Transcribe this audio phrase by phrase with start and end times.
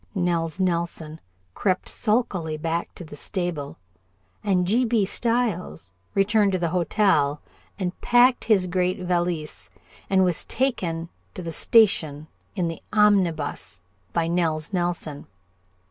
[0.15, 1.21] Nels Nelson
[1.53, 3.77] crept sulkily back to the stable,
[4.43, 4.83] and G.
[4.83, 5.05] B.
[5.05, 7.39] Stiles returned to the hotel
[7.77, 9.69] and packed his great valise
[10.09, 15.27] and was taken to the station in the omnibus by Nels Nelson.